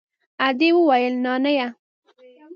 ادې 0.47 0.69
وويل 0.77 1.15
نانيه. 1.25 1.67